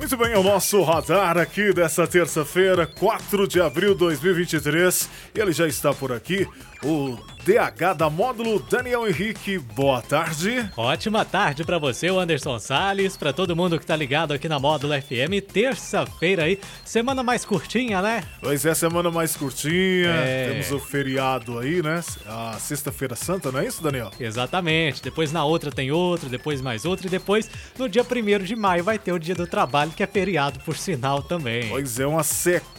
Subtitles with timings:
[0.00, 5.10] Muito bem, é o nosso radar aqui dessa terça-feira, 4 de abril de 2023.
[5.34, 6.48] Ele já está por aqui,
[6.82, 9.58] o DH da módulo Daniel Henrique.
[9.58, 10.70] Boa tarde.
[10.76, 14.94] Ótima tarde para você, Anderson Sales, para todo mundo que tá ligado aqui na módulo
[14.94, 15.44] FM.
[15.52, 18.24] Terça-feira aí, semana mais curtinha, né?
[18.40, 20.10] Pois é, semana mais curtinha.
[20.10, 20.48] É.
[20.50, 22.02] Temos o feriado aí, né?
[22.26, 24.10] A Sexta-feira Santa, não é isso, Daniel?
[24.18, 25.02] Exatamente.
[25.02, 28.84] Depois na outra tem outro, depois mais outro e depois no dia 1 de maio
[28.84, 31.68] vai ter o Dia do Trabalho, que é feriado por sinal também.
[31.68, 32.22] Pois é, uma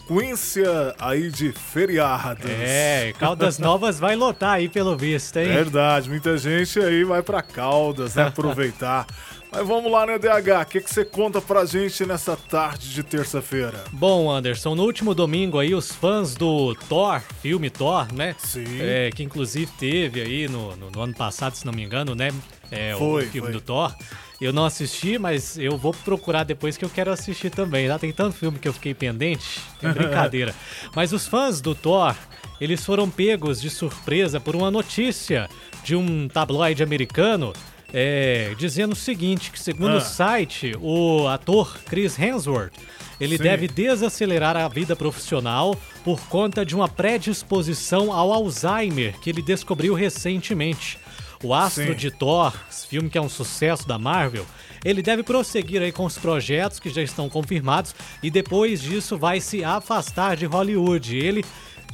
[0.06, 2.46] sequência aí de feriados.
[2.50, 5.48] É, Caldas Novas vai lotar aí pelo visto, hein?
[5.48, 8.24] Verdade, muita gente aí vai pra Caldas, né?
[8.28, 9.06] Aproveitar.
[9.54, 10.62] Mas vamos lá, né, DH?
[10.62, 13.84] O que, que você conta pra gente nessa tarde de terça-feira?
[13.92, 18.34] Bom, Anderson, no último domingo aí, os fãs do Thor, filme Thor, né?
[18.40, 18.64] Sim.
[18.80, 22.30] É, que inclusive teve aí no, no- no ano passado, se não me engano, né?
[22.72, 23.52] É, Foi, o filme foi.
[23.52, 23.94] do Thor.
[24.42, 27.88] Eu não assisti, mas eu vou procurar depois que eu quero assistir também.
[27.88, 30.56] Lá tem tanto filme que eu fiquei pendente, é brincadeira.
[30.96, 32.16] mas os fãs do Thor,
[32.60, 35.48] eles foram pegos de surpresa por uma notícia
[35.84, 37.54] de um tabloide americano
[37.94, 39.98] é, dizendo o seguinte, que segundo Ah.
[39.98, 42.72] o site, o ator Chris Hemsworth,
[43.20, 43.44] ele Sim.
[43.44, 49.94] deve desacelerar a vida profissional por conta de uma predisposição ao Alzheimer que ele descobriu
[49.94, 50.98] recentemente.
[51.44, 51.96] O astro Sim.
[51.96, 54.46] de Thor, esse filme que é um sucesso da Marvel,
[54.86, 59.40] ele deve prosseguir aí com os projetos que já estão confirmados e depois disso vai
[59.40, 61.18] se afastar de Hollywood.
[61.18, 61.44] Ele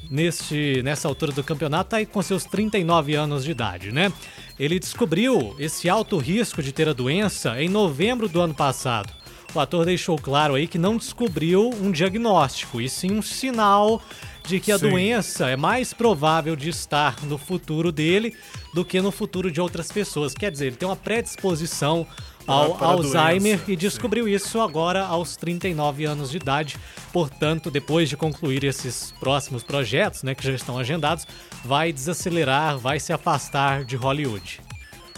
[0.09, 4.11] neste, nessa altura do campeonato, tá aí com seus 39 anos de idade, né?
[4.59, 9.13] Ele descobriu esse alto risco de ter a doença em novembro do ano passado.
[9.53, 14.01] O ator deixou claro aí que não descobriu um diagnóstico, e sim um sinal
[14.47, 14.89] de que a Sim.
[14.89, 18.33] doença é mais provável de estar no futuro dele
[18.73, 20.33] do que no futuro de outras pessoas.
[20.33, 22.07] Quer dizer, ele tem uma predisposição
[22.47, 26.77] ao Alzheimer doença, e descobriu isso agora aos 39 anos de idade.
[27.11, 31.27] Portanto, depois de concluir esses próximos projetos, né, que já estão agendados,
[31.65, 34.61] vai desacelerar, vai se afastar de Hollywood.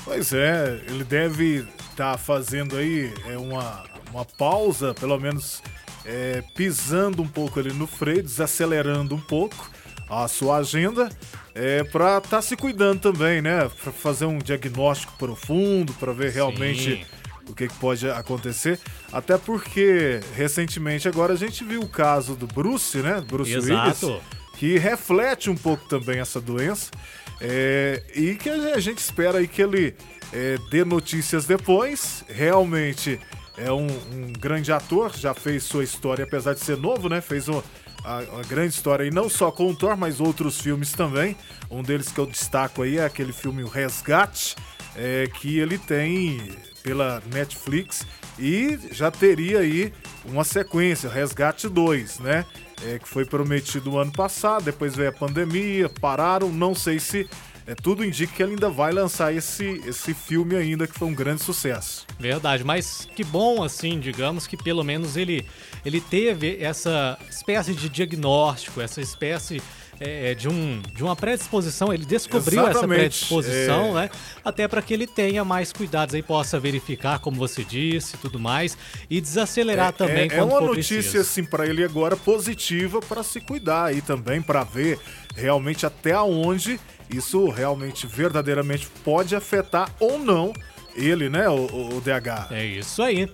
[0.03, 5.61] Pois é, ele deve estar fazendo aí é, uma, uma pausa, pelo menos
[6.09, 9.69] é, pisando um pouco ali no freio, desacelerando um pouco
[10.09, 11.07] a sua agenda,
[11.53, 13.69] é, para estar se cuidando também, né?
[13.83, 17.05] Pra fazer um diagnóstico profundo, para ver realmente
[17.47, 18.79] o que, que pode acontecer.
[19.13, 23.21] Até porque, recentemente, agora a gente viu o caso do Bruce, né?
[23.21, 24.07] Bruce Exato.
[24.07, 24.23] Willis
[24.57, 26.91] que reflete um pouco também essa doença
[27.39, 29.95] é, e que a gente espera aí que ele
[30.33, 32.25] é, dê notícias depois.
[32.27, 33.19] Realmente
[33.63, 37.21] é um, um grande ator, já fez sua história, apesar de ser novo, né?
[37.21, 37.63] Fez uma,
[38.03, 41.35] a- grande história aí, não só com o Thor, mas outros filmes também.
[41.69, 44.55] Um deles que eu destaco aí é aquele filme O Resgate,
[44.95, 48.05] é, que ele tem pela Netflix
[48.37, 49.93] e já teria aí
[50.25, 52.45] uma sequência, Resgate 2, né?
[52.85, 57.29] É, que foi prometido ano passado, depois veio a pandemia, pararam, não sei se.
[57.69, 61.13] É, tudo indica que ele ainda vai lançar esse, esse filme ainda, que foi um
[61.13, 62.07] grande sucesso.
[62.19, 65.45] Verdade, mas que bom assim, digamos que pelo menos ele
[65.85, 69.61] ele teve essa espécie de diagnóstico, essa espécie
[69.99, 74.03] é, de, um, de uma predisposição, ele descobriu essa Exatamente, predisposição, é.
[74.03, 74.09] né?
[74.43, 78.39] Até para que ele tenha mais cuidados aí, possa verificar, como você disse, e tudo
[78.39, 78.77] mais,
[79.09, 81.19] e desacelerar também é, é uma notícia preciso.
[81.19, 84.99] assim para ele agora positiva para se cuidar aí também para ver
[85.35, 86.79] realmente até onde
[87.09, 90.53] isso realmente verdadeiramente pode afetar ou não
[90.95, 92.47] ele, né, o- o DH.
[92.51, 93.29] É isso aí.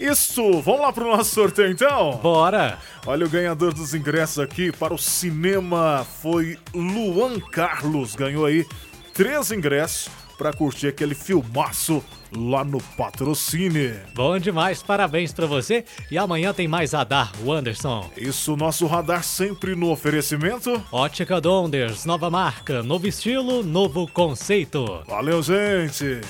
[0.00, 2.18] Isso, vamos lá pro nosso sorteio então.
[2.22, 2.78] Bora!
[3.06, 8.66] Olha o ganhador dos ingressos aqui para o cinema foi Luan Carlos, ganhou aí
[9.12, 10.08] três ingressos
[10.38, 12.02] para curtir aquele filmaço
[12.34, 13.94] lá no Patrocine.
[14.14, 15.84] Bom demais, parabéns pra você.
[16.10, 18.08] E amanhã tem mais a dar, o Anderson.
[18.16, 20.80] Isso, nosso radar sempre no oferecimento.
[20.92, 25.02] Ótica Donders, nova marca, novo estilo, novo conceito.
[25.08, 26.20] Valeu, gente!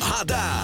[0.00, 0.63] Radar.